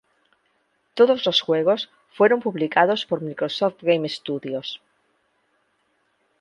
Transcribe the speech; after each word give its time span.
Todos 0.95 1.27
los 1.27 1.41
juegos 1.41 1.91
fueron 2.09 2.39
publicados 2.39 3.05
por 3.05 3.21
Microsoft 3.21 3.83
Game 3.83 4.09
Studios. 4.09 4.81